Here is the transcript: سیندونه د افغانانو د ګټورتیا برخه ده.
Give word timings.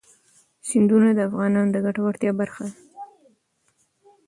سیندونه 0.67 1.09
د 1.13 1.19
افغانانو 1.29 1.71
د 1.73 1.77
ګټورتیا 1.85 2.31
برخه 2.39 2.63
ده. 2.69 2.75